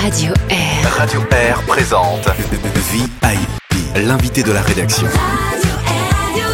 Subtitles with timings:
[0.00, 0.94] Radio Air.
[0.96, 3.26] Radio Air présente VIP,
[4.06, 5.08] l'invité de la rédaction.
[5.08, 6.44] Radio Air.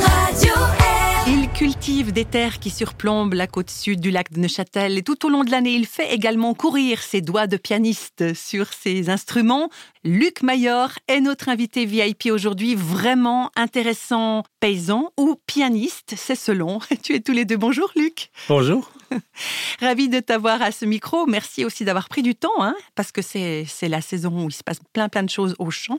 [0.00, 1.28] Radio Air.
[1.28, 5.24] Il cultive des terres qui surplombent la côte sud du lac de Neuchâtel et tout
[5.24, 9.70] au long de l'année, il fait également courir ses doigts de pianiste sur ses instruments.
[10.02, 16.80] Luc Mayor est notre invité VIP aujourd'hui, vraiment intéressant, paysan ou pianiste, c'est selon.
[17.04, 17.56] Tu es tous les deux.
[17.56, 18.30] Bonjour Luc.
[18.48, 18.90] Bonjour.
[19.80, 21.26] Ravi de t'avoir à ce micro.
[21.26, 24.62] Merci aussi d'avoir pris du temps, hein, parce que c'est la saison où il se
[24.62, 25.98] passe plein plein de choses au champ.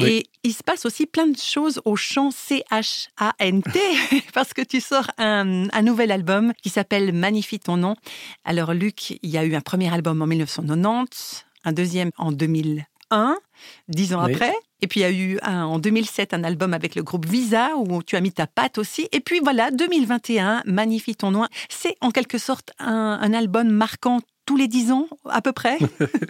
[0.00, 0.06] Oui.
[0.06, 3.80] Et il se passe aussi plein de choses au chant C-H-A-N-T,
[4.34, 7.94] parce que tu sors un, un nouvel album qui s'appelle Magnifie ton nom.
[8.44, 12.32] Alors Luc, il y a eu un premier album en 1990, un deuxième en
[13.10, 13.36] 2001,
[13.88, 14.32] dix ans Oui.
[14.32, 14.52] après.
[14.80, 17.70] Et puis il y a eu un, en 2007 un album avec le groupe Visa
[17.76, 19.08] où tu as mis ta patte aussi.
[19.12, 21.46] Et puis voilà, 2021, Magnifie ton nom.
[21.70, 25.78] C'est en quelque sorte un, un album marquant tous les dix ans à peu près.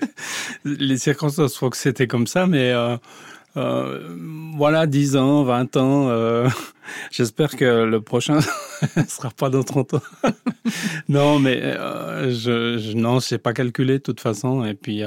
[0.65, 2.97] Les circonstances font que c'était comme ça, mais euh,
[3.57, 4.17] euh,
[4.57, 6.09] voilà, 10 ans, 20 ans.
[6.11, 6.49] euh,
[7.11, 8.39] J'espère que le prochain
[8.97, 10.03] ne sera pas dans 30 ans.
[11.09, 14.65] non, mais euh, je, je, non, je sais pas calculé de toute façon.
[14.65, 15.03] Et puis,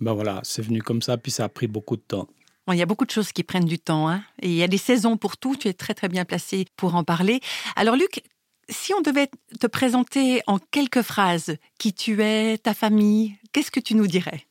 [0.00, 2.28] ben voilà, c'est venu comme ça, puis ça a pris beaucoup de temps.
[2.72, 4.22] Il y a beaucoup de choses qui prennent du temps, hein.
[4.42, 5.54] et il y a des saisons pour tout.
[5.54, 7.40] Tu es très très bien placé pour en parler.
[7.76, 8.22] Alors Luc,
[8.68, 9.30] si on devait
[9.60, 14.46] te présenter en quelques phrases qui tu es, ta famille, qu'est-ce que tu nous dirais?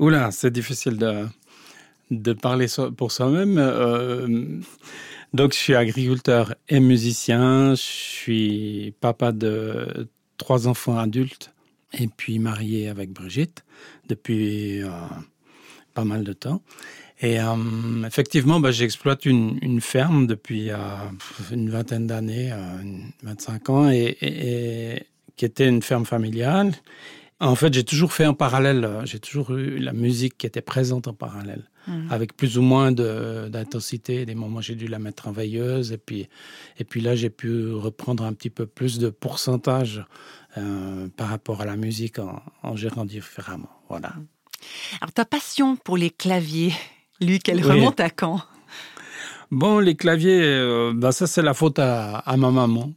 [0.00, 1.26] Oula, c'est difficile de,
[2.10, 3.56] de parler so- pour soi-même.
[3.58, 4.60] Euh,
[5.32, 7.74] donc, je suis agriculteur et musicien.
[7.74, 11.52] Je suis papa de trois enfants adultes
[11.92, 13.64] et puis marié avec Brigitte
[14.08, 14.90] depuis euh,
[15.94, 16.62] pas mal de temps.
[17.20, 20.76] Et euh, effectivement, bah, j'exploite une, une ferme depuis euh,
[21.50, 25.02] une vingtaine d'années, euh, une- 25 ans, et, et- et
[25.36, 26.72] qui était une ferme familiale.
[27.40, 31.06] En fait, j'ai toujours fait en parallèle, j'ai toujours eu la musique qui était présente
[31.06, 32.08] en parallèle, Mhm.
[32.10, 34.26] avec plus ou moins de- d'intensité.
[34.26, 36.28] Des moments, j'ai dû la mettre en veilleuse, et puis,
[36.78, 40.04] et puis là, j'ai pu reprendre un petit peu plus de pourcentage
[40.56, 43.68] euh, par rapport à la musique en, en gérant différemment.
[43.88, 44.14] Voilà.
[45.00, 46.72] Alors ta passion pour les claviers,
[47.20, 47.70] Luc, elle Oui.
[47.72, 48.40] remonte à quand?
[49.50, 52.92] Bon, les claviers, euh, bah ça c'est la faute à, à ma maman.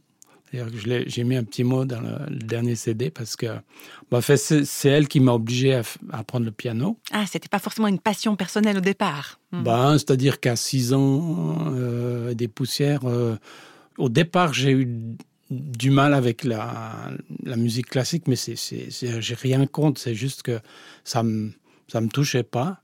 [1.06, 3.46] J'ai mis un petit mot dans le, le dernier CD parce que
[4.20, 6.98] fait, c'est elle qui m'a obligé à, apprendre le piano.
[7.10, 9.40] Ah, c'était pas forcément une passion personnelle au départ.
[9.52, 13.36] Bah, C'est-à-dire qu'à 6 ans, euh, des poussières, euh,
[13.96, 15.16] au départ j'ai eu
[15.52, 17.10] du mal avec la,
[17.56, 18.56] musique classique, mais c'est,
[18.90, 20.60] j'ai rien contre, c'est juste que
[21.04, 21.52] ça me,
[21.94, 22.80] me touchait pas.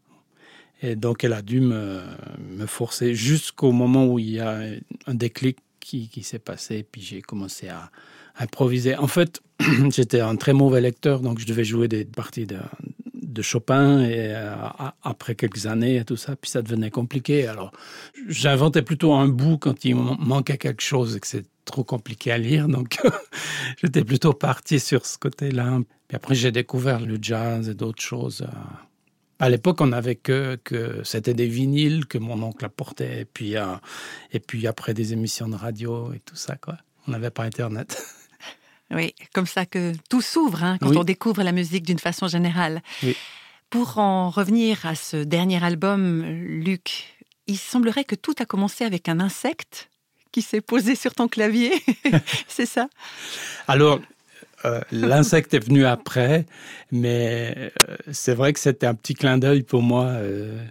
[0.80, 2.02] Et donc elle a dû me,
[2.56, 4.60] me forcer jusqu'au moment où il y a
[5.06, 7.90] un déclic qui, s'est passé, puis j'ai commencé à
[8.38, 8.96] improviser.
[8.96, 9.40] En fait,
[9.90, 12.58] j'étais un très mauvais lecteur, donc je devais jouer des parties de,
[13.14, 14.54] de Chopin et euh,
[15.02, 17.46] après quelques années et tout ça, puis ça devenait compliqué.
[17.46, 17.72] Alors,
[18.28, 22.32] j'inventais plutôt un bout quand il man- manquait quelque chose et que c'est trop compliqué
[22.32, 22.98] à lire, donc
[23.82, 25.78] j'étais plutôt parti sur ce côté-là.
[26.08, 28.42] Puis après, j'ai découvert le jazz et d'autres choses.
[28.42, 28.50] euh.
[29.40, 33.56] À l'époque, on n'avait que, que c'était des vinyles que mon oncle apportait, et puis,
[33.56, 33.76] euh,
[34.32, 36.76] et puis après des émissions de radio et tout ça, quoi.
[37.06, 38.02] On n'avait pas Internet.
[38.90, 40.96] Oui, comme ça que tout s'ouvre hein, quand Oui.
[40.96, 42.80] on découvre la musique d'une façon générale.
[43.02, 43.14] Oui.
[43.68, 47.04] Pour en revenir à ce dernier album, Luc,
[47.46, 49.90] il semblerait que tout a commencé avec un insecte
[50.32, 51.72] qui s'est posé sur ton clavier.
[52.48, 52.88] C'est ça
[53.66, 54.00] Alors,
[54.64, 56.44] euh, l'insecte est venu après,
[56.90, 57.54] mais
[57.88, 60.06] euh, c'est vrai que c'était un petit clin d'œil pour moi.
[60.06, 60.64] euh,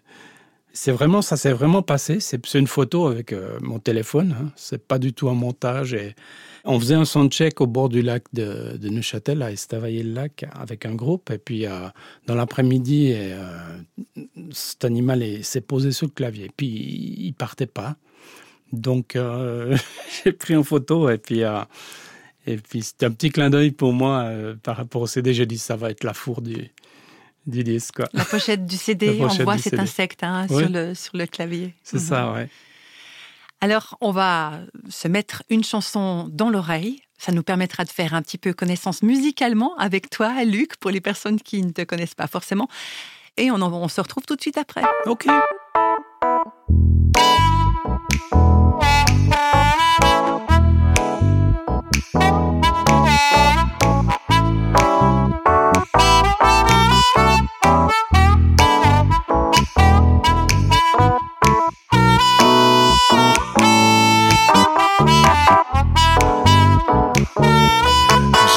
[0.73, 2.19] c'est vraiment, ça s'est vraiment passé.
[2.19, 4.35] C'est une photo avec mon téléphone.
[4.40, 4.51] Hein.
[4.56, 5.95] C'est pas du tout un montage.
[5.95, 6.13] Et
[6.66, 10.94] on faisait un soundcheck au bord du lac de, de Neuchâtel, à Estavayer-le-Lac, avec un
[10.94, 11.31] groupe.
[11.31, 11.66] Et puis,
[12.28, 13.34] dans l'après-midi, et,
[14.51, 16.51] cet animal est- s'est posé sur le clavier.
[16.56, 17.95] Puis, il, il partait pas.
[18.74, 19.78] Donc, euh,
[20.24, 21.44] j'ai pris en photo et puis.
[21.44, 21.62] euh,
[22.50, 25.34] et puis c'était un petit clin d'œil pour moi euh, par rapport au CD.
[25.34, 26.69] J'ai dit ça va être la four du,
[27.46, 27.96] du disque.
[27.98, 28.06] quoi.
[28.14, 29.80] La pochette du CD, on voit cet CD.
[29.84, 30.64] insecte hein, Oui.
[30.64, 31.74] sur, le, sur le clavier.
[31.84, 32.04] C'est Mhm.
[32.04, 32.50] ça, ouais.
[33.60, 37.02] Alors, on va se mettre une chanson dans l'oreille.
[37.18, 41.02] Ça nous permettra de faire un petit peu connaissance musicalement avec toi, Luc, pour les
[41.02, 42.70] personnes qui ne te connaissent pas forcément.
[43.36, 44.84] Et on, en- on se retrouve tout de suite après.
[45.06, 45.28] Ok.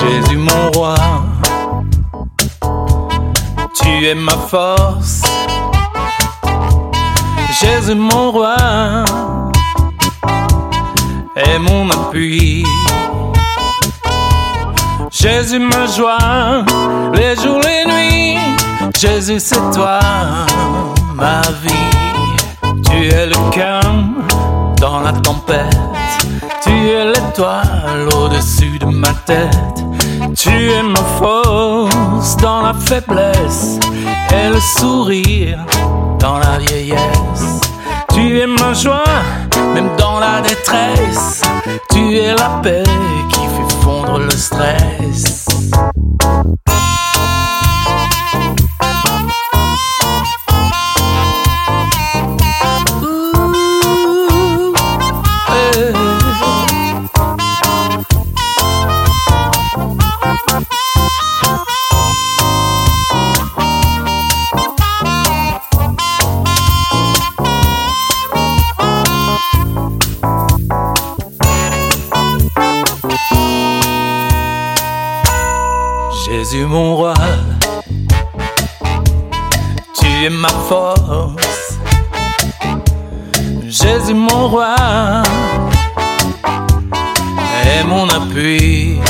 [0.01, 0.95] Jésus mon roi,
[3.75, 5.23] tu es ma force.
[7.61, 8.57] Jésus mon roi
[11.37, 12.65] est mon appui.
[15.11, 16.65] Jésus ma joie,
[17.13, 18.39] les jours, les nuits.
[18.99, 20.01] Jésus c'est toi,
[21.15, 21.91] ma vie.
[22.85, 24.23] Tu es le calme
[24.81, 25.77] dans la tempête.
[26.63, 29.80] Tu es l'étoile au-dessus de ma tête.
[30.43, 33.79] Tu es ma force dans la faiblesse
[34.33, 35.59] et le sourire
[36.19, 37.61] dans la vieillesse.
[38.15, 39.05] Tu es ma joie,
[39.75, 41.43] même dans la détresse.
[41.93, 42.85] Tu es la paix
[43.29, 45.50] qui fait fondre le stress.
[76.33, 77.15] Jésus mon roi,
[79.99, 81.77] tu es ma force.
[83.67, 84.77] Jésus mon roi
[87.67, 89.01] est mon appui.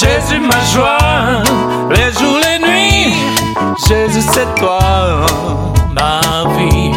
[0.00, 1.44] Jésus ma joie,
[1.90, 3.14] les jours, les nuits.
[3.86, 5.24] Jésus c'est toi,
[5.92, 6.20] ma
[6.56, 6.90] vie.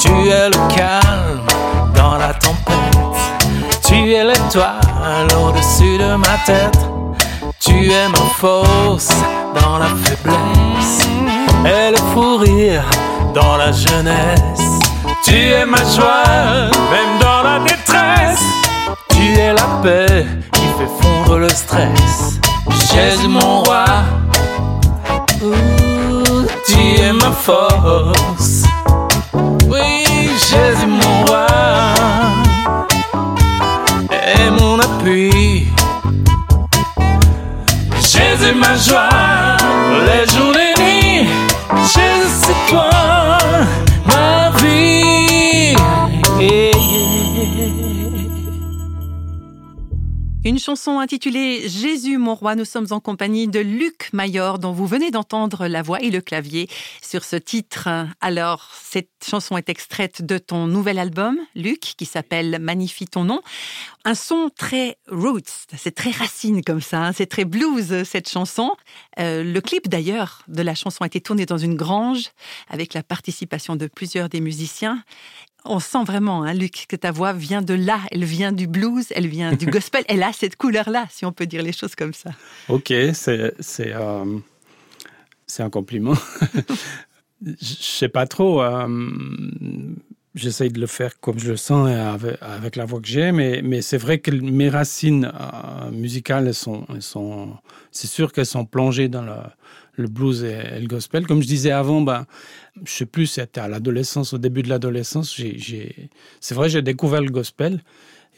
[0.00, 1.46] Tu es le calme
[1.94, 2.98] dans la tempête.
[3.86, 6.89] Tu es l'étoile au-dessus de ma tête.
[7.70, 9.10] Tu es ma force
[9.54, 11.06] dans la faiblesse
[11.64, 12.82] et le fou rire
[13.32, 14.80] dans la jeunesse.
[15.24, 18.42] Tu es ma joie, même dans la détresse.
[19.10, 22.40] Tu es la paix qui fait fondre le stress.
[22.92, 23.84] Jésus mon roi,
[26.66, 28.64] tu es ma force.
[29.68, 30.69] Oui, Jésus
[38.76, 39.39] joie,
[50.42, 52.54] Une chanson intitulée Jésus mon roi.
[52.54, 56.22] Nous sommes en compagnie de Luc Mayor, dont vous venez d'entendre la voix et le
[56.22, 56.66] clavier
[57.02, 57.90] sur ce titre.
[58.22, 63.42] Alors, cette chanson est extraite de ton nouvel album, Luc, qui s'appelle Magnifie ton nom.
[64.06, 67.12] Un son très roots, c'est très racine comme ça, hein.
[67.12, 68.70] c'est très blues cette chanson.
[69.18, 72.30] Euh, le clip d'ailleurs de la chanson a été tourné dans une grange
[72.70, 75.04] avec la participation de plusieurs des musiciens.
[75.64, 78.00] On sent vraiment, hein, Luc, que ta voix vient de là.
[78.10, 80.04] Elle vient du blues, elle vient du gospel.
[80.08, 82.30] Elle a cette couleur-là, si on peut dire les choses comme ça.
[82.68, 83.52] Ok, c'est
[83.94, 84.38] euh,
[85.58, 86.14] un compliment.
[87.42, 88.62] Je sais pas trop.
[88.62, 89.08] euh,
[90.36, 93.32] J'essaye de le faire comme je le sens et avec, avec la voix que j'ai,
[93.32, 97.56] mais, mais c'est vrai que mes racines euh, musicales, elles sont, elles sont,
[97.90, 99.32] c'est sûr qu'elles sont plongées dans le,
[100.00, 101.26] le blues et, le gospel.
[101.26, 102.26] Comme je disais avant, ben,
[102.84, 106.10] je sais plus, c'était à l'adolescence, au début de l'adolescence, j'ai,
[106.40, 107.80] c'est vrai, j'ai découvert le gospel.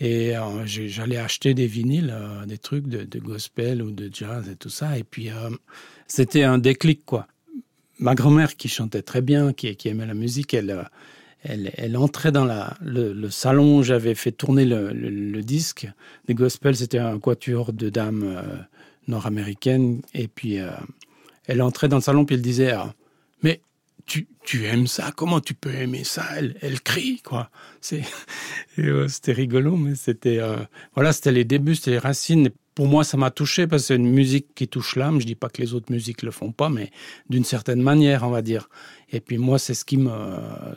[0.00, 4.56] Et euh, j'allais acheter des vinyles, euh, des trucs de, gospel ou de jazz et
[4.56, 4.98] tout ça.
[4.98, 5.50] Et puis, euh,
[6.08, 7.28] c'était un déclic, quoi.
[8.00, 10.88] Ma grand-mère, qui chantait très bien, qui, aimait la musique, elle,
[11.44, 15.86] elle, elle entrait dans la, le, salon où j'avais fait tourner le, le- le disque.
[16.26, 18.42] des gospel, c'était un quatuor de dames
[19.06, 20.02] nord-américaines.
[20.14, 20.58] Et puis,
[21.46, 22.94] elle entrait dans le salon, puis elle disait Ah,
[23.42, 23.60] Mais
[24.06, 25.12] tu, tu aimes ça?
[25.14, 26.24] Comment tu peux aimer ça?
[26.36, 27.50] Elle, elle crie, quoi.
[27.80, 28.02] C'est,
[28.78, 30.56] euh, c'était rigolo, mais c'était euh,
[30.94, 32.50] voilà, c'était les débuts, c'était les racines.
[32.74, 35.20] Pour moi, ça m'a touché parce que c'est une musique qui touche l'âme.
[35.20, 36.90] Je dis pas que les autres musiques le font pas, mais
[37.28, 38.70] d'une certaine manière, on va dire.
[39.10, 40.10] Et puis moi, c'est ce qui me,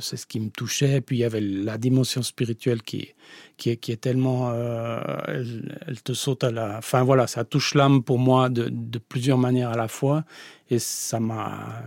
[0.01, 0.97] c'est ce qui me touchait.
[0.97, 3.13] Et puis il y avait la dimension spirituelle qui,
[3.55, 6.79] qui est, qui est tellement, euh, elle, te saute à la.
[6.79, 10.25] Enfin voilà, ça touche l'âme pour moi de, de plusieurs manières à la fois.
[10.69, 11.81] Et ça m'a,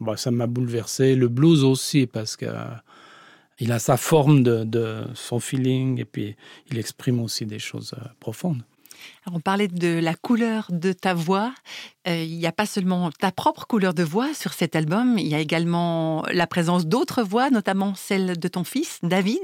[0.00, 1.14] bon, ça m'a bouleversé.
[1.14, 2.46] Le blues aussi parce que
[3.60, 6.34] il a sa forme de, de son feeling et puis
[6.70, 8.64] il exprime aussi des choses euh, profondes.
[9.24, 11.52] Alors, on parlait de la couleur de ta voix.
[12.08, 15.28] Euh, il n'y a pas seulement ta propre couleur de voix sur cet album, il
[15.28, 19.38] y a également la présence d'autres voix, notamment celle de ton fils, David,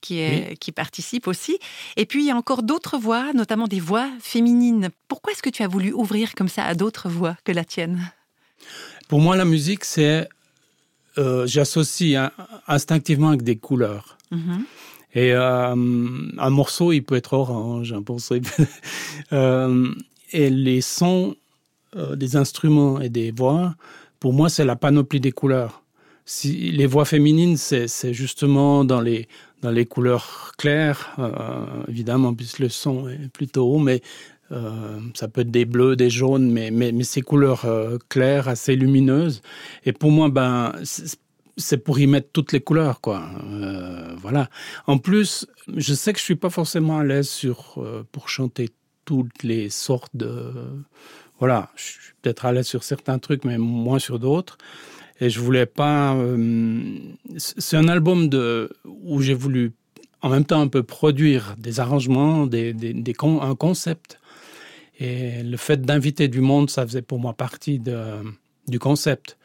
[0.00, 1.58] qui, est, qui participe aussi.
[1.96, 4.90] Et puis, il y a encore d'autres voix, notamment des voix féminines.
[5.08, 8.12] Pourquoi est-ce que tu as voulu ouvrir comme ça à d'autres voix que la tienne?
[9.08, 10.28] Pour moi, la musique, c'est.
[11.18, 12.30] euh, J'associe hein,
[12.68, 14.16] instinctivement avec des couleurs.
[14.30, 14.64] Mhm.
[15.14, 18.36] Et euh, un morceau, il peut être orange, un morceau,
[19.32, 19.88] Euh,
[20.32, 21.36] et les sons
[21.96, 23.74] euh, des instruments et des voix,
[24.20, 25.82] pour moi, c'est la panoplie des couleurs.
[26.24, 29.28] Si, les voix féminines, c'est justement dans les,
[29.60, 31.16] dans les couleurs claires,
[31.88, 34.00] évidemment, puisque le son est plutôt haut, mais
[35.14, 37.66] ça peut être des bleus, des jaunes, mais, mais, ces couleurs
[38.08, 39.42] claires, assez lumineuses.
[39.84, 40.72] Et pour moi, ben,
[41.56, 43.28] c'est pour y mettre toutes les couleurs, quoi.
[43.44, 44.48] Euh, voilà.
[44.86, 48.70] En plus, je sais que je suis pas forcément à l'aise sur euh, pour chanter
[49.04, 50.52] toutes les sortes de.
[51.38, 54.58] Voilà, je suis peut-être à l'aise sur certains trucs, mais moins sur d'autres.
[55.20, 56.14] Et je voulais pas.
[56.14, 56.80] euh,
[57.36, 59.72] c'est un album de où j'ai voulu
[60.22, 64.18] en même temps un peu produire des arrangements, des, des, un concept.
[64.98, 67.98] Et le fait d'inviter du monde, ça faisait pour moi partie de,
[68.68, 69.36] du concept,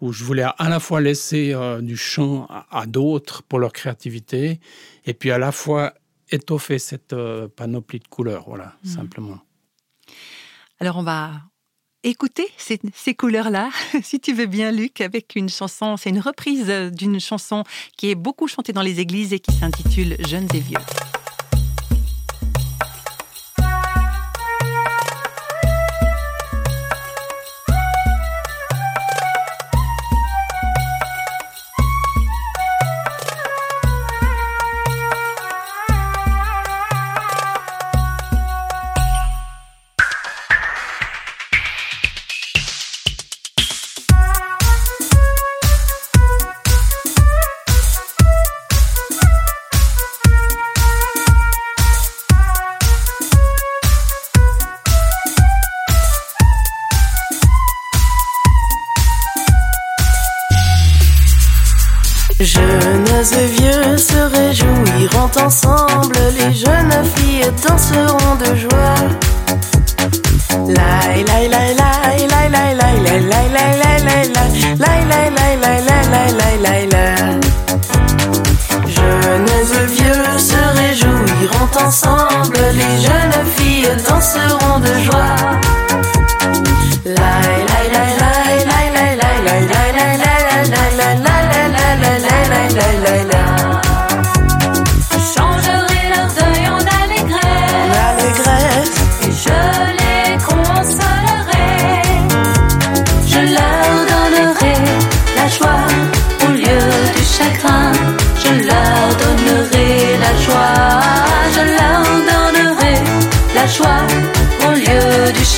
[0.00, 3.72] où je voulais à la fois laisser euh, du chant à, à d'autres pour leur
[3.72, 4.60] créativité,
[5.04, 5.94] et puis à la fois
[6.30, 9.38] étoffer cette euh, panoplie de couleurs, voilà, simplement.
[10.80, 11.32] Alors on va
[12.02, 13.70] écouter ces, ces couleurs-là,
[14.02, 15.96] si tu veux bien, Luc, avec une chanson.
[15.96, 17.64] C'est une reprise d'une chanson
[17.96, 20.78] qui est beaucoup chantée dans les églises et qui s'intitule Jeunes et vieux.
[67.46, 68.75] certains seront de joie.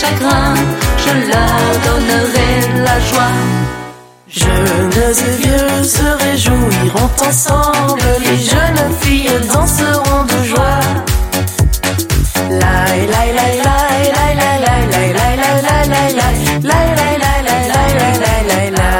[0.00, 3.34] Je leur donnerai la joie.
[4.28, 10.84] Jeunes et vieux se réjouiront ensemble, les jeunes filles danseront de joie.
[12.48, 16.12] Lai lai lai lai lai lai lai lai lai lai
[16.62, 16.84] lai
[17.18, 17.42] lai
[18.48, 18.92] lai lai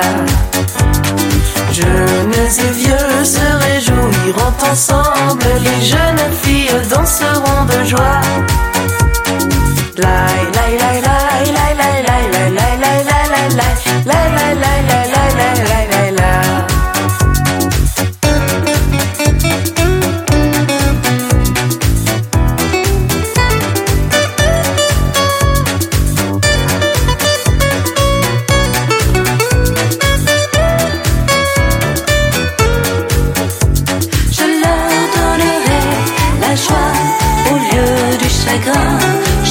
[1.71, 8.21] Jeunes et vieux se réjouiront ensemble, les jeunes filles danseront de joie.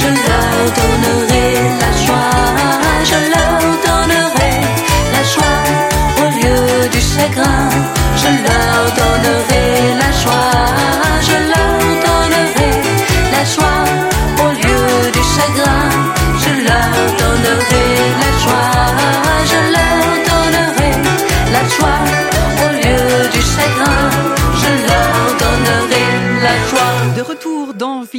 [0.00, 1.46] Je leur donnerai
[1.80, 2.37] la joie.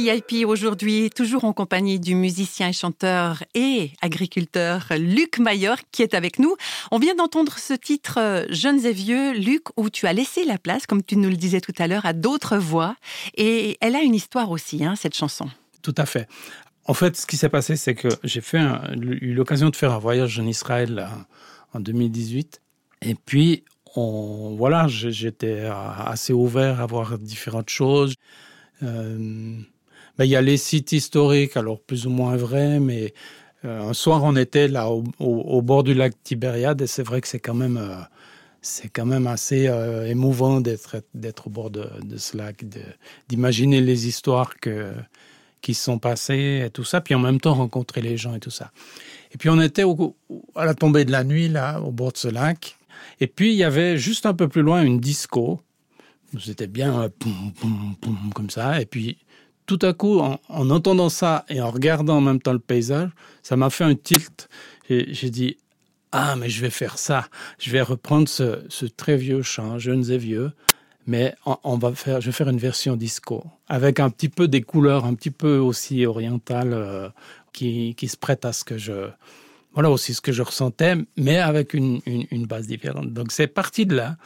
[0.00, 6.38] VIP aujourd'hui, toujours en compagnie du musicien chanteur et agriculteur Luc Maillard qui est avec
[6.38, 6.56] nous.
[6.90, 10.56] On vient d'entendre ce titre euh, Jeunes et vieux, Luc, où tu as laissé la
[10.56, 12.96] place, comme tu nous le disais tout à l'heure, à d'autres voix.
[13.36, 15.50] Et elle a une histoire aussi, hein, cette chanson.
[15.82, 16.28] Tout à fait.
[16.86, 18.40] En fait, ce qui s'est passé, c'est que j'ai
[18.94, 22.62] eu l'occasion de faire un voyage en Israël euh, en 2018.
[23.02, 23.64] Et puis,
[23.94, 28.14] voilà, j'étais euh, assez ouvert à voir différentes choses.
[30.24, 33.14] Il y a les sites historiques, alors plus ou moins vrais, mais
[33.64, 37.28] euh, un soir, on était là au, bord du lac Tibériade, et c'est vrai que
[37.28, 37.96] c'est quand même euh,
[38.62, 42.64] c'est quand même assez euh, émouvant d'être d'être au bord de, ce lac,
[43.28, 44.92] d'imaginer les histoires que,
[45.62, 48.40] qui se sont passées et tout ça, puis en même temps rencontrer les gens et
[48.40, 48.72] tout ça.
[49.32, 49.84] Et puis on était
[50.54, 52.76] à la tombée de la nuit, là, au bord de ce lac.
[53.20, 55.60] Et puis il y avait juste un peu plus loin une disco.
[56.38, 57.10] C'était bien
[58.34, 58.80] comme ça.
[58.80, 59.18] Et puis
[59.70, 63.10] tout à coup, en, en entendant ça et en regardant en même temps le paysage,
[63.44, 64.48] ça m'a fait un tilt.
[64.88, 65.58] J'ai dit,
[66.10, 67.28] ah, mais je vais faire ça.
[67.60, 70.50] Je vais reprendre ce, ce très vieux chant, jeunes et vieux,
[71.06, 74.60] mais on, va faire, je vais faire une version disco avec un petit peu des
[74.60, 77.08] couleurs, un petit peu aussi orientales, euh,
[77.52, 79.08] qui, qui se prêtent à ce que je,
[79.72, 83.12] voilà aussi ce que je ressentais, mais avec une, une, base différente.
[83.12, 84.16] Donc c'est parti de là,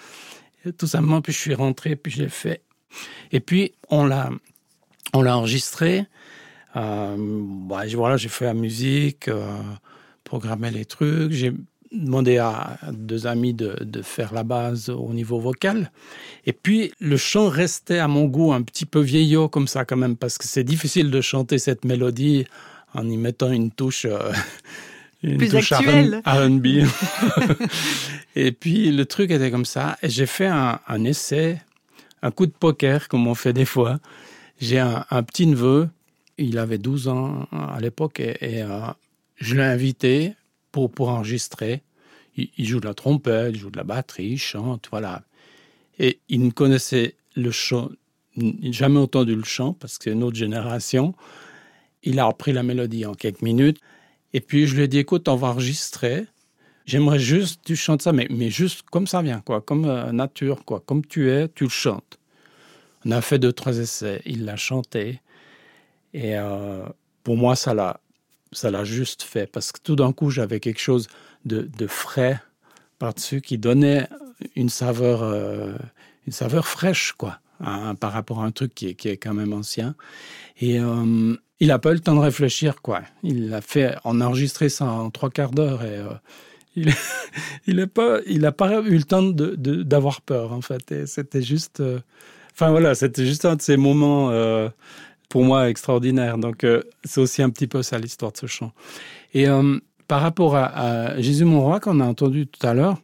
[0.79, 1.21] tout simplement.
[1.21, 2.63] Puis je suis rentré, puis je l'ai fait.
[3.31, 4.31] Et puis on l'a,
[5.15, 6.07] on l'a enregistré.
[6.77, 9.59] Euh, bah, voilà, j'ai fait la musique, euh,
[10.25, 11.33] programmé les trucs.
[11.33, 11.53] J'ai
[11.93, 15.93] demandé à deux amis de, de faire la base au niveau vocal.
[16.45, 19.97] Et puis, le chant restait à mon goût un petit peu vieillot comme ça quand
[19.97, 22.47] même, parce que c'est difficile de chanter cette mélodie
[22.93, 24.07] en y mettant une touche...
[24.07, 24.33] euh,
[25.23, 26.21] une Plus touche actuelle.
[26.27, 26.67] R&B.
[28.37, 29.97] et puis, le truc était comme ça.
[30.03, 31.63] Et j'ai fait un, un essai,
[32.23, 34.01] un coup de poker, comme on fait des fois.
[34.61, 35.89] J'ai un, un petit neveu,
[36.39, 38.81] il avait 12 ans à l'époque, et, euh,
[39.37, 40.35] je l'ai invité
[40.73, 41.83] pour, pour enregistrer.
[42.37, 45.23] Il, joue de la trompette, il joue de la batterie, il chante, voilà.
[46.01, 47.91] Et il ne connaissait le chant,
[48.37, 51.15] jamais entendu le chant, parce que c'est une autre génération.
[52.03, 53.79] Il a appris la mélodie en quelques minutes.
[54.33, 56.27] Et puis je lui ai dit, écoute, on va enregistrer.
[56.87, 60.65] J'aimerais juste tu chantes ça, mais, mais juste comme ça vient, quoi, comme euh, nature,
[60.65, 62.19] quoi, comme tu es, tu le chantes.
[63.07, 65.21] On a fait deux, trois essais, il l'a chanté.
[66.15, 66.85] Et euh,
[67.23, 68.01] pour moi, ça l'a,
[68.53, 71.09] ça l'a juste fait, parce que tout d'un coup, j'avais quelque chose
[71.45, 72.41] de, de frais
[72.99, 74.09] par-dessus qui donnait
[74.57, 75.75] une saveur, euh,
[76.27, 77.41] une saveur fraîche, quoi,
[78.01, 79.97] par rapport à un truc qui est, qui est quand même ancien.
[80.61, 83.03] Et euh, il n'a pas eu le temps de réfléchir, quoi.
[83.23, 86.01] Il a fait, on a ça en trois quarts d'heure et
[86.77, 86.95] il
[87.77, 88.21] n'a pas,
[88.53, 91.07] pas eu le temps d'avoir peur, en fait.
[91.07, 91.83] C'était juste,
[92.55, 94.69] enfin voilà, c'était juste un de ces moments euh,
[95.29, 96.39] pour moi extraordinaires.
[96.39, 98.73] Donc euh, c'est aussi un petit peu ça l'histoire de ce chant.
[99.35, 102.99] Et euh, par rapport à, à Jésus mon roi qu'on a entendu tout à l'heure.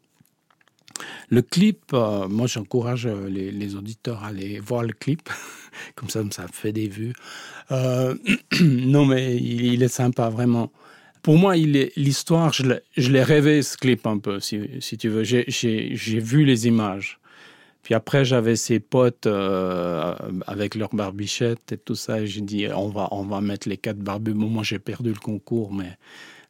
[1.31, 5.29] Le clip, euh, moi j'encourage euh, les, les auditeurs à aller voir le clip,
[5.95, 7.15] comme ça ça fait des vues.
[7.71, 8.15] Euh,
[8.61, 10.71] non mais il, est sympa vraiment.
[11.23, 12.53] Pour moi, l'histoire.
[12.53, 12.65] Je
[12.97, 15.23] l'ai- rêvé ce clip un peu, si, si tu veux.
[15.23, 17.20] J'ai vu les images.
[17.83, 20.15] Puis après, j'avais ces potes euh,
[20.47, 22.21] avec leurs barbichettes et tout ça.
[22.21, 24.35] et J'ai dit, on va, on va mettre les quatre barbus.
[24.35, 25.97] Bon, moi, j'ai perdu le concours, mais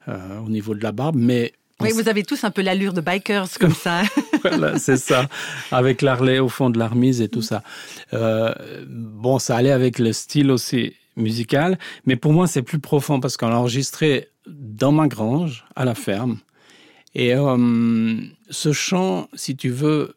[0.08, 1.16] euh, au niveau de la barbe.
[1.16, 4.02] Mais Oui, vous avez tous un peu l'allure de bikers comme ça.
[4.42, 5.28] voilà, c'est ça.
[5.70, 7.62] Avec l'Harley au fond de la remise et tout ça.
[8.12, 8.52] Euh,
[8.88, 13.36] bon, ça allait avec le style aussi musical, mais pour moi, c'est plus profond parce
[13.36, 16.38] qu'on l'a enregistré dans ma grange, à la ferme.
[17.14, 18.16] Et euh,
[18.50, 20.14] ce chant, si tu veux,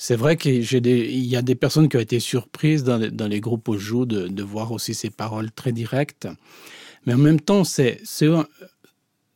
[0.00, 3.78] c'est vrai qu'il y a des personnes qui ont été surprises dans les, groupes je
[3.78, 6.28] joue de, voir aussi ces paroles très directes.
[7.04, 8.00] Mais en même temps, c'est,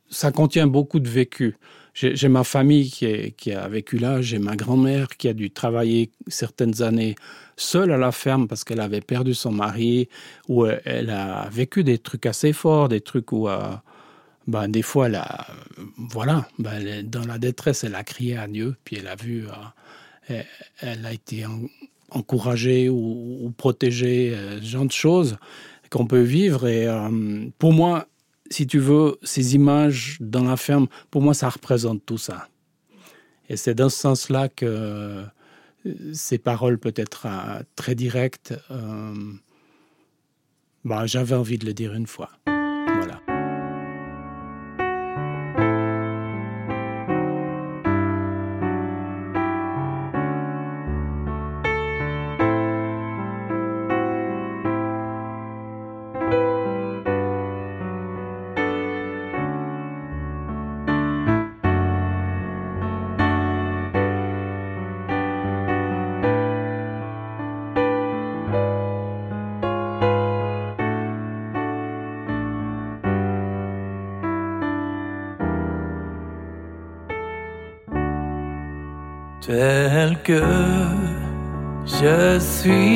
[0.09, 1.57] ça contient beaucoup de vécu.
[1.93, 6.81] J'ai ma famille qui, a vécu là, j'ai ma grand-mère qui a dû travailler certaines
[6.81, 7.15] années
[7.57, 10.07] seule à la ferme parce qu'elle avait perdu son mari,
[10.47, 13.75] où elle- elle a vécu des trucs assez forts, des trucs où, euh,
[14.47, 15.09] ben, des fois,
[15.97, 19.51] voilà, ben, dans la détresse, elle a crié à Dieu, puis elle a vu, euh,
[20.27, 21.61] elle, a été en-
[22.11, 25.37] encouragée ou, protégée, euh, ce genre de choses
[25.89, 26.67] qu'on peut vivre.
[26.67, 28.07] Et euh, pour moi,
[28.49, 32.47] si tu veux, ces images dans la ferme, pour moi, ça représente tout ça.
[33.49, 35.23] Et c'est dans ce sens-là que euh,
[36.13, 37.27] ces paroles, peut-être
[37.75, 38.53] très directes,
[40.85, 42.29] bah, j'avais envie de le dire une fois.
[82.65, 82.92] Je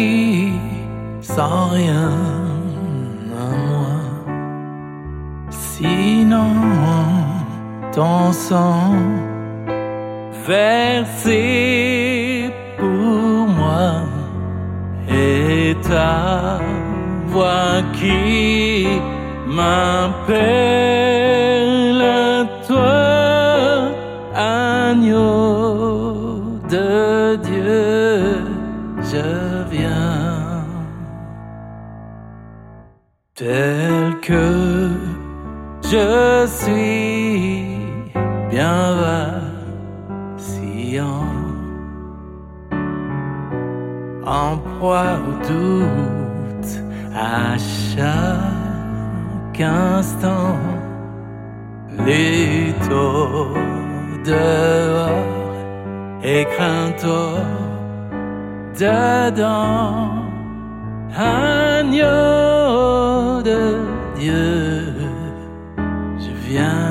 [44.78, 46.72] proie au doute
[47.16, 50.58] à chaque instant.
[52.06, 53.56] Les taux
[54.26, 55.56] dehors
[56.24, 57.06] et crainte
[58.80, 60.12] dedans.
[61.16, 62.06] Agneau
[63.42, 63.80] de
[64.20, 64.94] Dieu
[66.20, 66.87] je viens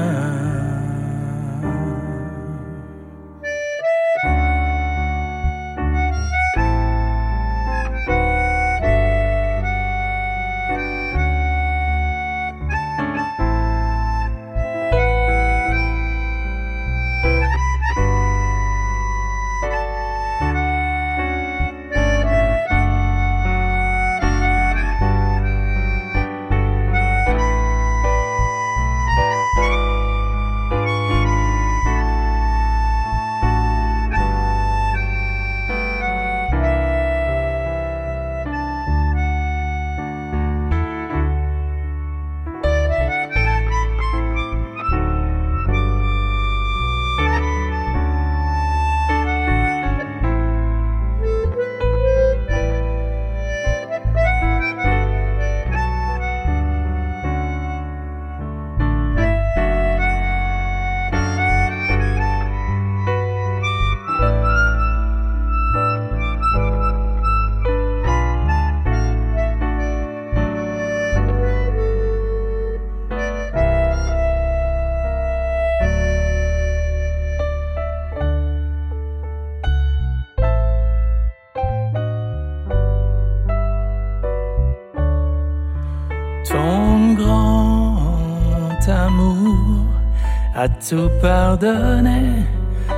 [90.67, 92.23] a tout pardonné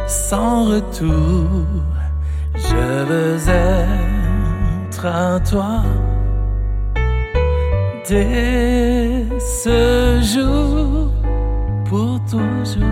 [0.06, 1.66] sans retour.
[2.54, 5.82] Je veux être à toi
[8.08, 11.12] dès ce jour
[11.88, 12.84] pour toujours.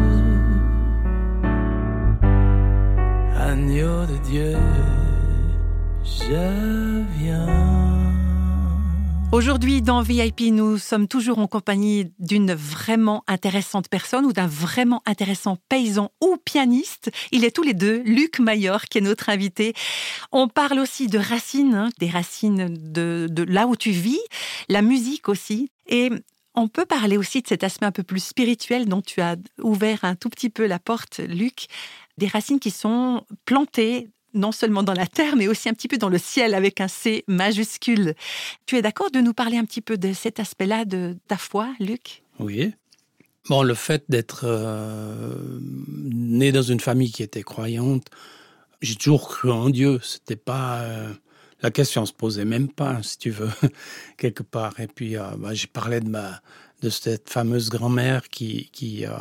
[3.48, 4.56] Agneau de Dieu,
[6.04, 7.95] je viens.
[9.32, 15.02] Aujourd'hui, dans VIP, nous sommes toujours en compagnie d'une vraiment intéressante personne ou d'un vraiment
[15.04, 17.10] intéressant paysan ou pianiste.
[17.32, 19.74] Il est tous les deux, Luc Mayor, qui est notre invité.
[20.32, 24.20] On parle aussi de racines, hein, des racines de, de là où tu vis,
[24.68, 25.70] la musique aussi.
[25.88, 26.10] Et
[26.54, 30.04] on peut parler aussi de cet aspect un peu plus spirituel dont tu as ouvert
[30.04, 31.66] un tout petit peu la porte, Luc.
[32.16, 35.98] Des racines qui sont plantées non seulement dans la terre, mais aussi un petit peu
[35.98, 38.14] dans le ciel avec un C majuscule.
[38.66, 41.74] Tu es d'accord de nous parler un petit peu de cet aspect-là de ta foi,
[41.80, 42.22] Luc?
[42.38, 42.72] Oui.
[43.48, 48.06] Bon, le fait d'être euh, né dans une famille qui était croyante,
[48.82, 50.00] j'ai toujours cru en Dieu.
[50.02, 51.12] C'était pas euh,
[51.62, 53.50] la question se posait même pas, si tu veux,
[54.18, 54.78] quelque part.
[54.80, 56.40] Et puis, euh, bah, j'ai parlé de ma
[56.82, 59.12] de cette fameuse grand-mère qui, qui euh,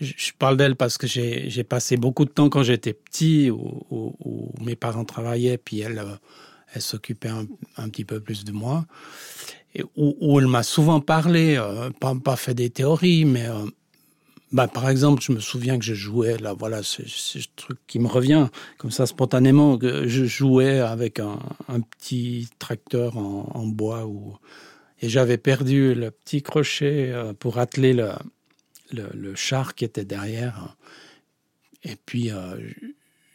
[0.00, 4.76] je, parle d'elle parce que j'ai passé beaucoup de temps quand j'étais petit où, mes
[4.76, 6.14] parents travaillaient puis elle euh,
[6.72, 8.84] elle s'occupait un, un petit peu plus de moi.
[9.96, 13.46] Où, elle m'a souvent parlé euh, pas, pas fait des théories mais
[14.52, 17.98] bah, par exemple je me souviens que je jouais là voilà ce, ce truc qui
[17.98, 18.46] me revient
[18.78, 24.36] comme ça spontanément que je jouais avec un, un petit tracteur en, en bois ou
[25.04, 28.12] et j'avais perdu le petit crochet euh, pour atteler le,
[28.90, 30.78] le, char qui était derrière.
[31.82, 32.56] Et puis euh,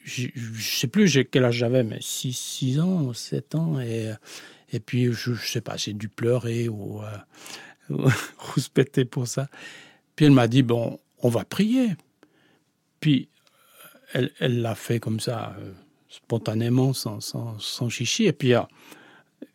[0.04, 4.12] je ne sais plus quel âge j'avais mais 6 6 ans 7 ans et
[4.72, 7.18] et puis je, je sais pas j'ai dû pleurer ou, euh,
[8.56, 9.48] ou se péter pour ça.
[10.16, 11.90] Puis elle m'a dit bon on va prier.
[13.00, 13.30] Puis
[14.14, 15.72] elle l'a fait comme ça euh,
[16.08, 18.26] spontanément sans, sans, sans chichi.
[18.26, 18.56] Et puis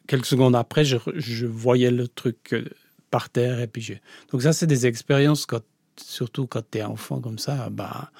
[0.06, 2.64] quelques secondes après je, voyais le truc euh,
[3.10, 3.94] par terre et puis je...
[4.30, 5.62] donc ça c'est des expériences quand
[5.96, 8.10] surtout quand tu es enfant comme ça bah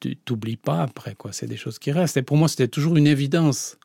[0.00, 1.32] tu t'oublies pas après quoi.
[1.32, 2.16] C'est des choses qui restent.
[2.16, 3.78] Et pour moi c'était toujours une évidence.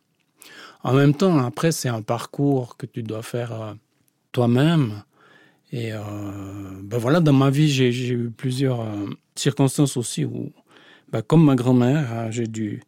[0.82, 3.74] En même temps après c'est un parcours que tu dois faire euh,
[4.32, 5.04] toi-même.
[5.72, 8.86] Et ben voilà dans ma vie j'ai eu plusieurs
[9.36, 10.54] circonstances aussi où
[11.12, 12.82] bah, comme ma grand-mère, hein, j'ai dû.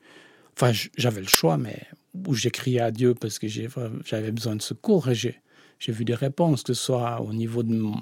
[0.55, 1.81] Enfin, j'avais le choix, mais
[2.27, 5.41] où j'ai crié à Dieu parce que j'avais besoin de secours et j'ai
[5.91, 7.95] vu des réponses, que ce soit au niveau de mon,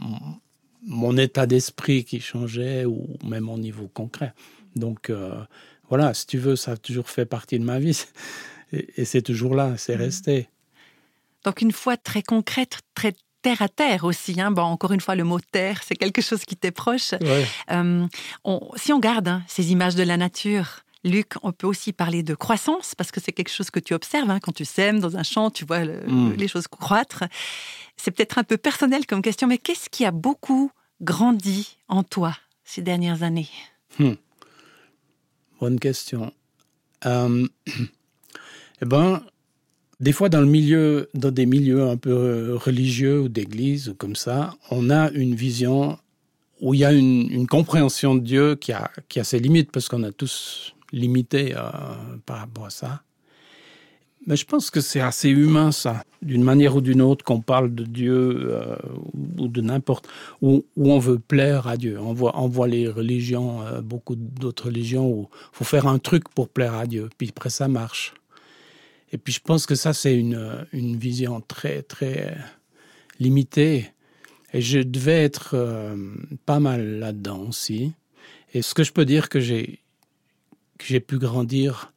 [0.83, 4.33] mon état d'esprit qui changeait ou même au niveau concret.
[4.75, 5.43] Donc, euh,
[5.89, 8.05] voilà, si tu veux, ça a toujours fait partie de ma vie
[8.73, 10.49] et, et c'est toujours là, c'est resté.
[11.43, 14.41] Donc une foi très concrète, très terre à terre aussi.
[14.41, 14.51] Hein.
[14.51, 17.13] Bon, encore une fois, le mot terre, c'est quelque chose qui t'est proche.
[17.21, 17.45] Ouais.
[17.71, 18.05] Euh,
[18.43, 22.23] on- si on garde hein, ces images de la nature, Luc, on peut aussi parler
[22.23, 25.15] de croissance, parce que c'est quelque chose que tu observes hein, quand tu sèmes dans
[25.17, 26.33] un champ, tu vois le- Mm.
[26.37, 27.23] les choses croître.
[27.97, 32.35] C'est peut-être un peu personnel comme question, mais qu'est-ce qui a beaucoup grandi en toi
[32.63, 33.47] ces dernières années?
[35.59, 36.31] Bonne question.
[37.05, 37.47] Euh,
[38.81, 39.23] eh ben,
[39.99, 43.95] des fois dans le milieu, dans des milieux un peu euh, religieux ou d'église ou
[43.95, 45.97] comme ça, on a une vision
[46.61, 49.71] où il y a une, une compréhension de Dieu qui a, qui a ses limites
[49.71, 51.61] parce qu'on a tous limité euh,
[52.25, 53.03] par rapport à ça.
[54.25, 57.73] Mais je pense que c'est assez humain ça, d'une manière ou d'une autre, qu'on parle
[57.73, 58.75] de Dieu euh,
[59.37, 60.09] ou de n'importe
[60.41, 61.97] où, où on veut plaire à Dieu.
[61.99, 66.27] On voit, on voit les religions, euh, beaucoup d'autres religions où faut faire un truc
[66.29, 68.13] pour plaire à Dieu, puis après ça marche.
[69.13, 72.35] Et puis je pense que ça c'est une, une vision très très
[73.19, 73.91] limitée.
[74.53, 75.55] Et je devais être
[76.45, 77.93] pas mal là-dedans aussi.
[78.53, 79.79] Et ce que je peux dire que j'ai
[80.77, 81.93] que j'ai pu grandir,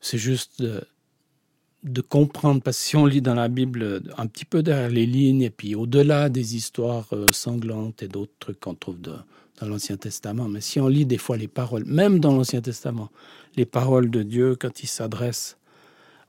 [0.00, 4.62] c'est juste de, comprendre, parce que si on lit dans la Bible un petit peu
[4.62, 9.00] derrière les lignes, et puis au-delà des histoires euh, sanglantes et d'autres trucs qu'on trouve
[9.00, 9.22] dans
[9.66, 13.10] l'Ancien Testament, mais si on lit des fois les paroles, même dans l'Ancien Testament,
[13.56, 15.58] les paroles de Dieu quand il s'adresse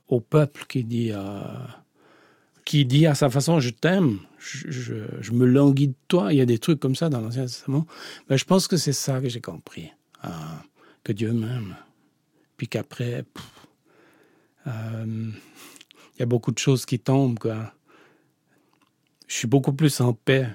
[0.07, 1.41] au peuple qui dit, euh,
[2.65, 6.45] qui dit à sa façon, je t'aime, je, me languis de toi, il y a
[6.45, 7.87] des trucs comme ça dans l'Ancien Testament,
[8.29, 9.91] mais je pense que c'est ça que j'ai compris,
[10.25, 10.29] euh,
[11.03, 11.75] que Dieu m'aime,
[12.57, 13.23] puis qu'après...
[13.23, 13.67] pff,
[14.67, 15.31] euh,
[16.15, 17.39] il y a beaucoup de choses qui tombent.
[17.39, 17.73] Quoi.
[19.27, 20.47] Je suis beaucoup plus en paix,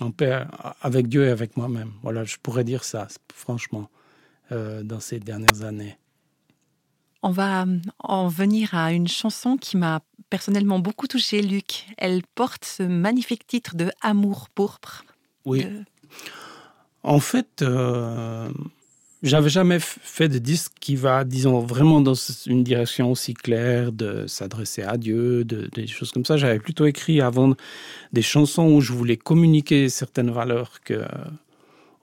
[0.00, 0.46] en paix
[0.80, 1.92] avec Dieu et avec moi-même.
[2.02, 3.90] Voilà, je pourrais dire ça, franchement,
[4.52, 5.98] euh, dans ces dernières années.
[7.22, 11.86] On va euh, en venir à une chanson qui m'a personnellement beaucoup touchée, Luc.
[11.98, 15.04] Elle porte ce magnifique titre de Amour pourpre.
[15.44, 15.64] Oui.
[15.64, 15.84] De-
[17.02, 18.50] En fait, euh,
[19.22, 22.14] j'avais jamais fait de disque qui va, disons, vraiment dans
[22.46, 26.36] une direction aussi claire de s'adresser à Dieu, de, des choses comme ça.
[26.36, 27.54] J'avais plutôt écrit avant
[28.12, 31.02] des chansons où je voulais communiquer certaines valeurs que,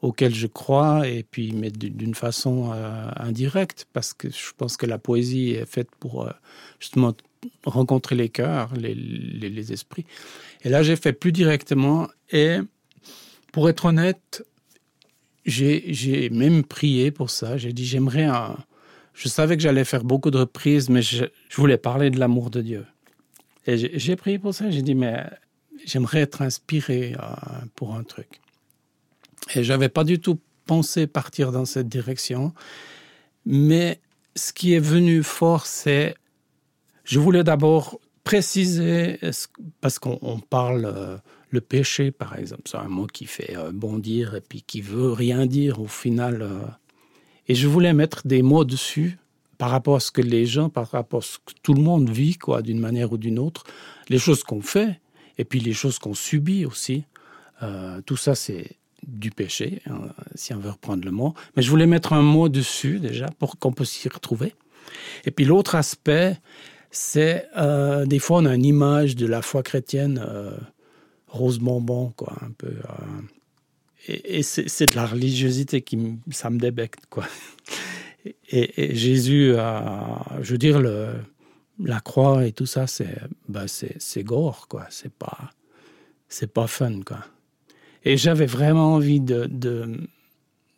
[0.02, 4.86] auxquelles je crois, et puis, mais d'une façon euh, indirecte, parce que je pense que
[4.86, 6.32] la poésie est faite pour euh,
[6.80, 7.14] justement
[7.64, 10.06] rencontrer les cœurs, les esprits.
[10.64, 12.58] Et là, j'ai fait plus directement, et
[13.52, 14.44] pour être honnête,
[15.46, 17.58] j'ai même prié pour ça.
[17.58, 18.58] J'ai dit, j'aimerais un...
[19.14, 21.26] Je savais que j'allais faire beaucoup de reprises, mais je,
[21.56, 22.86] voulais parler de l'amour de Dieu.
[23.68, 24.72] Et j'ai prié pour ça.
[24.72, 25.24] J'ai dit, mais
[25.86, 27.26] j'aimerais être inspiré euh,
[27.76, 28.42] pour un truc.
[29.56, 32.54] Et j'avais pas du tout pensé partir dans cette direction.
[33.46, 34.00] Mais
[34.36, 36.16] ce qui est venu fort, c'est...
[37.04, 39.20] Je voulais d'abord préciser,
[39.82, 41.22] parce qu'on on parle...
[41.54, 45.12] le péché, par exemple, c'est un mot qui fait euh, bondir et puis qui veut
[45.12, 46.42] rien dire au final.
[46.42, 46.66] euh.
[47.48, 49.20] Et je voulais mettre des mots dessus
[49.60, 52.10] par rapport à ce que les gens, par rapport à ce que tout le monde
[52.10, 53.66] vit, quoi, d'une manière ou d'une autre,
[54.10, 55.00] les choses qu'on fait
[55.38, 57.04] et puis les choses qu'on subit aussi.
[57.62, 58.72] Euh, tout ça, c'est
[59.06, 61.36] du péché, hein, si on veut reprendre le mot.
[61.56, 64.56] Mais je voulais mettre un mot dessus déjà pour qu'on puisse s'y retrouver.
[65.26, 66.40] Et puis l'autre aspect,
[66.90, 67.48] c'est
[68.06, 70.26] des fois on a une image de la foi chrétienne.
[71.34, 72.68] Rose bonbon, quoi, un peu.
[72.68, 73.22] euh,
[74.08, 75.98] et et c'est de la religiosité qui
[76.32, 77.26] ça me débecte, quoi.
[78.50, 81.14] Et, Jésus, a, je veux dire, le,
[81.80, 83.18] la croix et tout ça, c'est
[84.00, 84.86] c'est gore, quoi.
[84.90, 85.52] C'est pas,
[86.54, 87.20] pas fun, quoi.
[88.06, 89.98] Et j'avais vraiment envie de, de,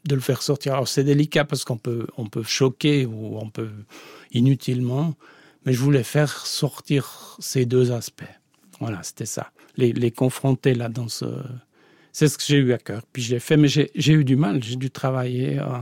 [0.07, 0.73] de le faire sortir.
[0.73, 3.71] Alors c'est délicat parce qu'on peut, on peut choquer ou on peut
[4.31, 5.15] inutilement,
[5.65, 8.23] mais je voulais faire sortir ces deux aspects.
[8.79, 9.51] Voilà, c'était ça.
[9.77, 11.25] Les, les confronter là dans ce.
[12.11, 13.01] C'est ce que j'ai eu à cœur.
[13.11, 14.63] Puis je l'ai fait, mais j'ai j'ai eu du mal.
[14.63, 15.79] J'ai dû travailler euh,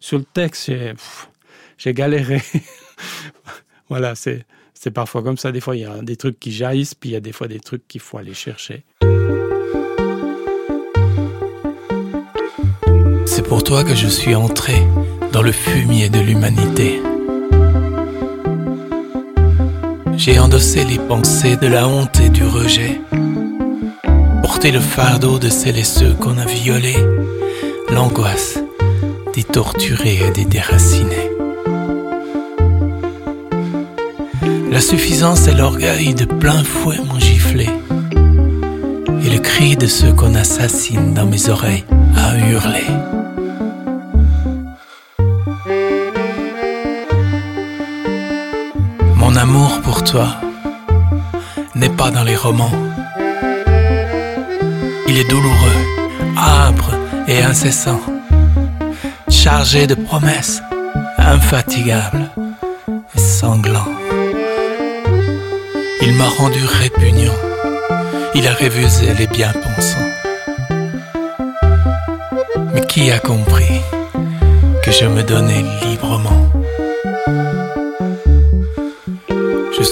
[0.00, 0.66] sur le texte.
[0.66, 0.94] J'ai
[1.78, 2.42] j'ai galéré.
[3.88, 4.44] voilà, c'est
[4.92, 5.52] parfois comme ça.
[5.52, 7.48] Des fois, il y a des trucs qui jaillissent, puis il y a des fois
[7.48, 8.84] des trucs qu'il faut aller chercher.
[13.26, 14.84] C'est pour toi que je suis entré
[15.32, 17.00] dans le fumier de l'humanité.
[20.18, 23.00] J'ai endossé les pensées de la honte et du rejet.
[24.42, 27.06] Porté le fardeau de celles et ceux qu'on a violés.
[27.88, 28.58] L'angoisse
[29.32, 31.30] des torturés et des déracinés.
[34.72, 37.68] La suffisance et l'orgueil de plein fouet m'ont giflé.
[39.24, 41.84] Et le cri de ceux qu'on assassine dans mes oreilles
[42.16, 43.17] a hurlé.
[51.74, 52.72] N'est pas dans les romans.
[55.06, 55.80] Il est douloureux,
[56.36, 56.92] âpre
[57.26, 58.00] et incessant,
[59.28, 60.62] chargé de promesses,
[61.18, 62.30] infatigable
[63.14, 63.88] et sanglant.
[66.02, 67.38] Il m'a rendu répugnant,
[68.34, 70.10] il a révusé les bien-pensants.
[72.72, 73.80] Mais qui a compris
[74.82, 76.07] que je me donnais librement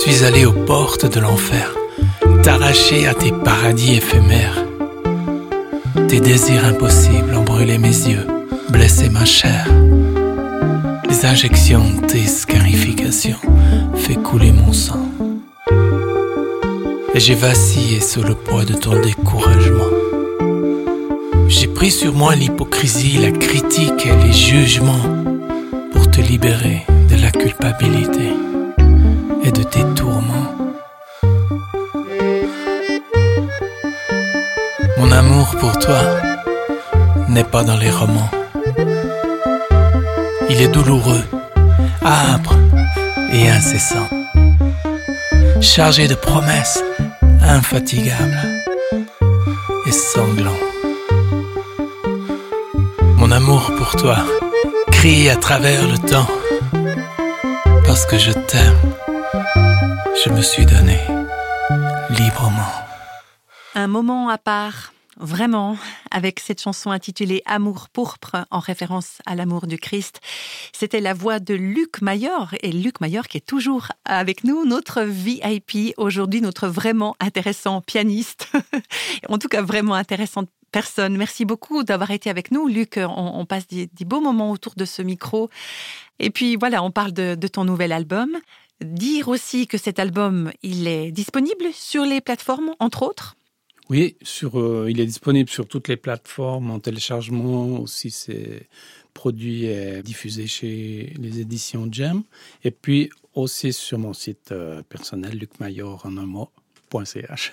[0.09, 1.75] suis allé aux portes de l'enfer,
[2.45, 4.65] t'arracher à tes paradis éphémères.
[6.07, 8.25] Tes désirs impossibles ont brûlé mes yeux,
[8.69, 9.67] blessé ma chair.
[11.09, 13.41] Les injections tes scarifications
[13.97, 15.09] fait couler mon sang.
[17.13, 19.91] Et j'ai vacillé sous le poids de ton découragement.
[21.49, 25.07] J'ai pris sur moi l'hypocrisie, la critique et les jugements
[25.93, 28.31] pour te libérer de la culpabilité
[35.73, 36.01] toi
[37.29, 38.31] n'est pas dans les romans.
[40.49, 41.25] Il est douloureux,
[42.05, 42.55] âpre
[43.33, 44.09] et incessant,
[45.61, 46.83] chargé de promesses
[47.43, 48.63] infatigables
[49.87, 50.61] et sanglant.
[53.19, 54.19] Mon amour pour toi
[54.93, 56.29] crie à travers le temps
[57.87, 58.77] parce que je t'aime
[60.25, 60.99] je me suis donné
[62.11, 62.73] librement.
[63.75, 65.77] Un moment à part, vraiment,
[66.11, 70.21] avec cette chanson intitulée Amour pourpre, en référence à l'amour du Christ.
[70.73, 75.03] C'était la voix de Luc Mayor, et Luc Mayor qui est toujours avec nous, notre
[75.03, 78.49] VIP aujourd'hui, notre vraiment intéressant pianiste,
[79.29, 81.17] en tout cas vraiment intéressante personne.
[81.17, 82.99] Merci beaucoup d'avoir été avec nous, Luc.
[82.99, 85.49] On, passe des, beaux moments autour de ce micro.
[86.19, 88.31] Et puis voilà, on parle de ton nouvel album.
[88.83, 93.37] Dire aussi que cet album, il est disponible sur les plateformes, entre autres
[93.89, 97.81] Oui, sur, euh, il est disponible sur toutes les plateformes en téléchargement.
[97.81, 98.69] Aussi, c'est
[99.15, 102.23] produit et diffusé chez les éditions Gem.
[102.65, 107.53] Et puis aussi sur mon site euh, personnel, lucmayor en un mot.ch.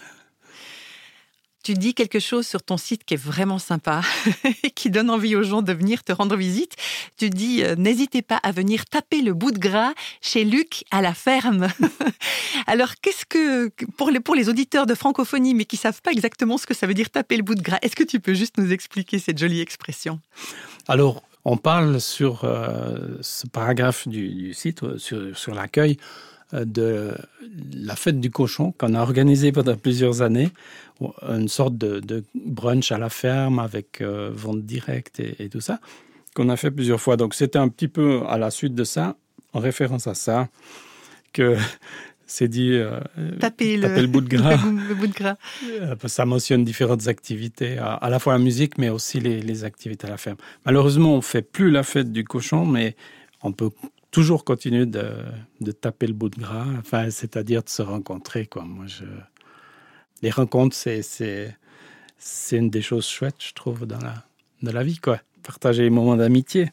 [1.63, 4.01] Tu dis quelque chose sur ton site qui est vraiment sympa,
[4.75, 6.75] qui donne envie aux gens de venir te rendre visite.
[7.17, 11.01] Tu dis euh, n'hésitez pas à venir taper le bout de gras chez Luc à
[11.01, 11.69] la ferme.
[12.67, 16.73] Alors qu'est-ce que pour les auditeurs de francophonie mais qui savent pas exactement ce que
[16.73, 19.17] ça veut dire taper le bout de gras, est-ce que tu peux juste nous expliquer
[19.17, 20.19] cette jolie expression?
[20.89, 25.97] Alors on parle sur euh, ce paragraphe du, site euh, sur l'accueil
[26.53, 27.13] de
[27.73, 30.49] la fête du cochon qu'on a organisé pendant plusieurs années,
[31.27, 35.61] une sorte de, de brunch à la ferme avec euh, vente directe et, et, tout
[35.61, 35.79] ça,
[36.35, 37.17] qu'on a fait plusieurs fois.
[37.17, 39.15] Donc c'était un petit peu à la suite de ça,
[39.53, 40.49] en référence à ça,
[41.33, 41.57] que
[42.25, 42.99] c'est dit euh,
[43.39, 44.55] taper, le, le, bout de gras.
[44.89, 45.37] le bout de gras.
[45.65, 49.63] Euh, ça mentionne différentes activités, à, à, la fois la musique, mais aussi les, les
[49.63, 50.37] activités à la ferme.
[50.65, 52.95] Malheureusement, on fait plus la fête du cochon, mais
[53.41, 53.69] on peut
[54.13, 56.67] toujours continuer de, taper le bout de gras,
[57.09, 58.45] c'est-à-dire de se rencontrer.
[58.45, 58.63] Quoi.
[60.21, 61.57] Les rencontres, c'est
[62.51, 64.23] une des choses chouettes, je trouve, dans la,
[64.61, 64.99] la vie.
[64.99, 65.19] Quoi.
[65.41, 66.69] Partager les moments d'amitié.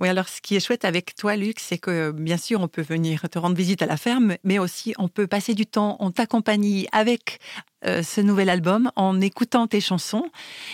[0.00, 2.80] Oui, alors ce qui est chouette avec toi, Luc, c'est que bien sûr, on peut
[2.82, 6.10] venir te rendre visite à la ferme, mais aussi on peut passer du temps en
[6.10, 7.38] ta compagnie avec
[7.84, 10.24] euh, ce nouvel album, en écoutant tes chansons.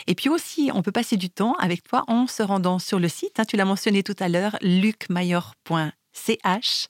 [0.06, 3.08] Et puis aussi, on peut passer du temps avec toi en se rendant sur le
[3.08, 3.40] site.
[3.40, 6.88] Hein, tu l'as mentionné tout à l'heure, lucmayor.com CH.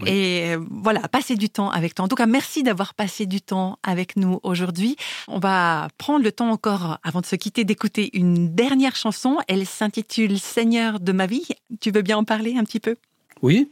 [0.00, 0.08] Oui.
[0.08, 2.04] Et euh, voilà, passer du temps avec toi.
[2.04, 4.96] En tout cas, merci d'avoir passé du temps avec nous aujourd'hui.
[5.28, 9.38] On va prendre le temps encore, avant de se quitter, d'écouter une dernière chanson.
[9.48, 11.46] Elle s'intitule Seigneur de ma vie.
[11.80, 12.96] Tu veux bien en parler un petit peu?
[13.42, 13.70] Oui.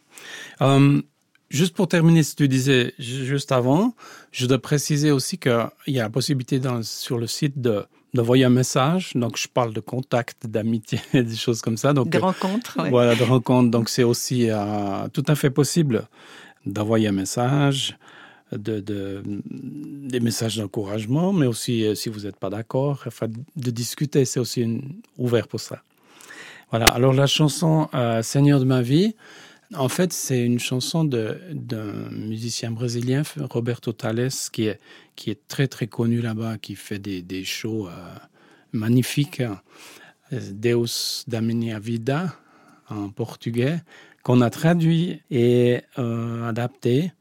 [0.60, 1.02] Um,
[1.50, 3.94] juste pour terminer ce que tu disais juste avant,
[4.32, 7.84] je dois préciser aussi qu'il y a la possibilité dans, sur le site de
[8.14, 9.12] d'envoyer un message.
[9.14, 11.92] Donc, je parle de contact, d'amitié, des choses comme ça.
[11.92, 12.78] Donc, de rencontres.
[12.80, 12.90] Ouais.
[12.90, 13.70] Voilà, de rencontres.
[13.70, 16.06] Donc, c'est aussi euh, tout à fait possible
[16.64, 17.98] d'envoyer un message,
[18.52, 23.70] de, de, des messages d'encouragement, mais aussi, euh, si vous n'êtes pas d'accord, enfin, de
[23.70, 24.82] discuter, c'est aussi une,
[25.18, 25.82] ouvert pour ça.
[26.70, 29.14] Voilà, alors la chanson euh, Seigneur de ma vie,
[29.76, 34.80] en fait, c'est une chanson d'un musicien brésilien, Roberto Tales, qui est,
[35.16, 37.90] qui est très très connu là-bas, qui fait des, des shows euh,
[38.72, 39.42] magnifiques.
[40.32, 42.34] Deus da minha vida
[42.88, 43.80] en portugais,
[44.22, 47.12] qu'on a traduit et euh, adapté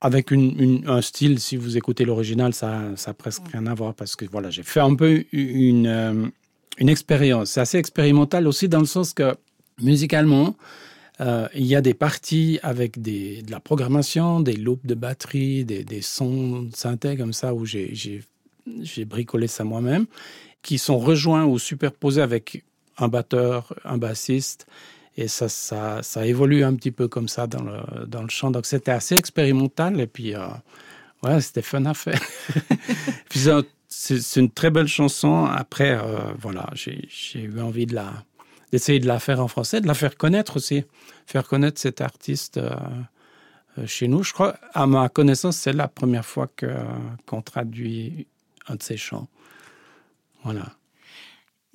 [0.00, 3.74] avec une, une, un style, si vous écoutez l'original, ça, ça a presque rien à
[3.74, 6.26] voir parce que voilà, j'ai fait un peu une, euh,
[6.78, 7.52] une expérience.
[7.52, 9.34] C'est assez expérimental aussi dans le sens que
[9.80, 10.56] musicalement,
[11.20, 16.02] euh, il y a des parties avec de la programmation, des loops de batterie, des,
[16.02, 18.20] sons de synthé comme ça où j'ai
[19.04, 20.06] bricolé ça moi-même,
[20.62, 22.64] qui sont rejoints ou superposés avec
[22.98, 24.66] un batteur, un bassiste.
[25.16, 28.50] Et ça, ça, ça évolue un petit peu comme ça dans le, dans le chant.
[28.50, 30.48] Donc c'était assez expérimental et puis euh,
[31.22, 32.20] ouais, c'était fun à faire.
[33.28, 33.46] puis
[33.88, 35.44] c'est une très belle chanson.
[35.44, 38.12] Après, euh, voilà, j'ai eu envie de la
[38.74, 40.82] d'essayer de la faire en français, de la faire connaître aussi,
[41.28, 42.70] faire connaître cet artiste euh,
[43.78, 44.24] euh chez nous.
[44.24, 48.26] Je crois, à ma connaissance, c'est la première fois qu'on traduit
[48.66, 49.28] un de ses chants.
[50.42, 50.72] Voilà.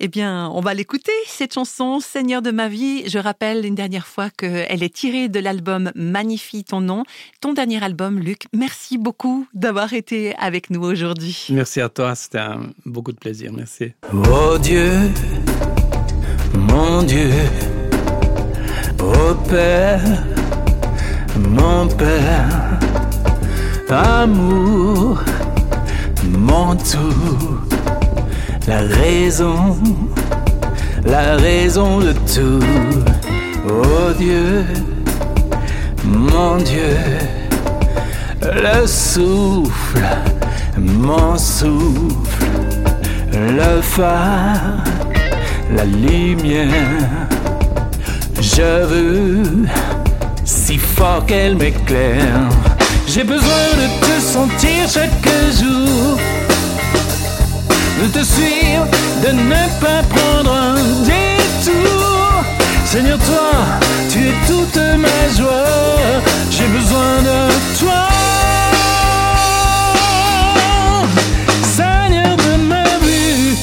[0.02, 3.08] Eh bien, on va l'écouter, cette chanson, Seigneur de ma vie.
[3.08, 7.04] Je rappelle une dernière fois qu'elle est tirée de l'album Magnifie ton nom,
[7.40, 8.44] ton dernier album, Luc.
[8.54, 11.46] Merci beaucoup d'avoir été avec nous aujourd'hui.
[11.50, 12.40] Merci à toi, c'était
[12.84, 13.52] beaucoup de plaisir.
[13.54, 13.92] Merci.
[14.12, 14.90] Oh Dieu,
[16.54, 17.30] mon Dieu,
[19.02, 20.00] oh Père,
[21.36, 22.78] mon Père,
[23.90, 25.18] amour,
[26.24, 27.60] mon tout
[28.70, 29.76] la raison,
[31.04, 32.64] la raison de tout.
[33.68, 34.64] Oh Dieu,
[36.04, 36.96] mon Dieu,
[38.42, 40.04] le souffle,
[40.78, 42.46] mon souffle,
[43.32, 44.84] le phare,
[45.76, 46.68] la lumière.
[48.40, 49.42] Je veux
[50.44, 52.48] si fort qu'elle m'éclaire.
[53.06, 55.28] J'ai besoin de te sentir chaque
[55.60, 56.18] jour
[58.02, 58.86] de te suivre,
[59.22, 62.44] de ne pas prendre un détour.
[62.84, 63.52] Seigneur, toi,
[64.08, 68.08] tu es toute ma joie, j'ai besoin de toi.
[71.76, 73.56] Seigneur de ma vie,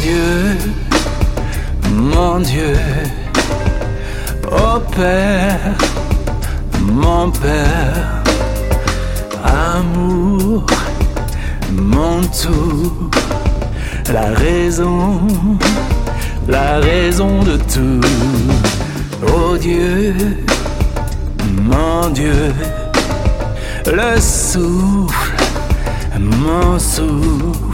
[0.00, 0.56] Dieu,
[1.92, 2.76] mon Dieu.
[4.50, 5.74] Oh Père,
[6.80, 8.22] mon Père,
[9.44, 10.66] amour,
[11.72, 13.10] mon tout,
[14.12, 15.20] la raison,
[16.48, 18.00] la raison de tout.
[19.26, 20.14] Oh Dieu,
[21.62, 22.52] mon Dieu,
[23.86, 25.36] le souffle,
[26.18, 27.67] mon souffle,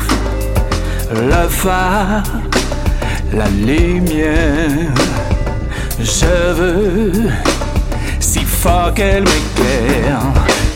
[1.14, 2.22] le phare,
[3.32, 4.92] la lumière.
[5.98, 7.12] Je veux
[8.20, 10.20] si fort qu'elle m'éclaire.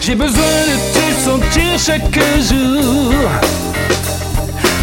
[0.01, 2.19] J'ai besoin de te sentir chaque
[2.49, 3.13] jour,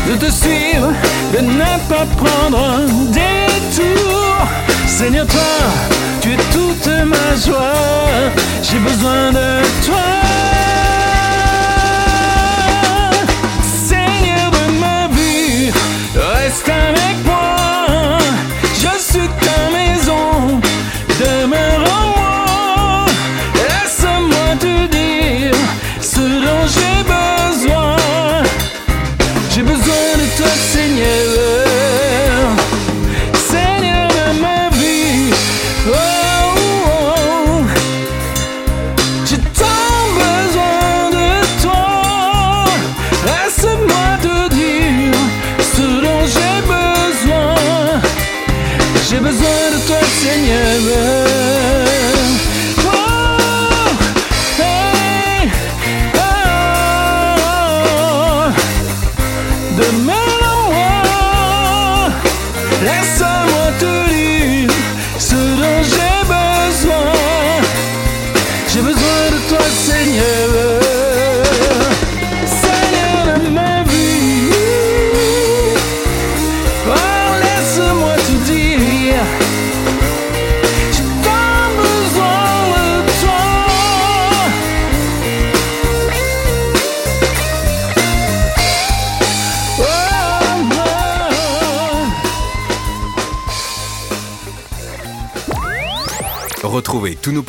[0.07, 0.91] de te suivre,
[1.33, 4.47] de ne pas prendre un détour.
[4.87, 5.41] Seigneur, toi,
[6.21, 8.31] tu es toute ma joie.
[8.61, 10.54] J'ai besoin de toi.
[16.95, 17.24] Reste